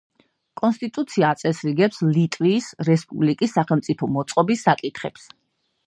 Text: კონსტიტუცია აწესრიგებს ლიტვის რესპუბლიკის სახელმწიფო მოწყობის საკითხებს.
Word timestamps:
კონსტიტუცია 0.61 1.27
აწესრიგებს 1.37 2.01
ლიტვის 2.17 2.71
რესპუბლიკის 2.91 3.55
სახელმწიფო 3.61 4.11
მოწყობის 4.19 4.69
საკითხებს. 4.71 5.33